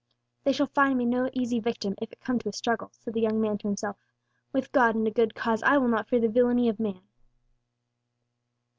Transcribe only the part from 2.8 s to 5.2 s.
said the young man to himself; "with God and a